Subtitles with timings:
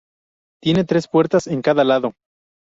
[0.63, 2.15] Tienen tres puertas en cada lado.